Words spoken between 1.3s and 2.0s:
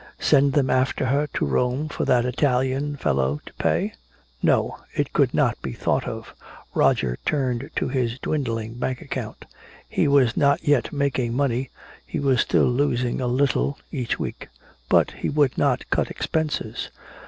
to Rome